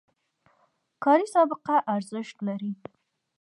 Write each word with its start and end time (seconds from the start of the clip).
کاري 1.03 1.27
سابقه 1.33 1.75
ارزښت 1.95 2.37
لري 2.47 2.71